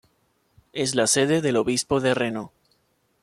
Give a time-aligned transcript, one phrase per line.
[0.73, 2.53] Es la sede del obispo de Reno.